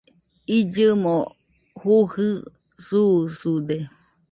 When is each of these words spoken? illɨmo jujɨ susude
illɨmo 0.57 1.15
jujɨ 1.81 2.27
susude 2.85 3.77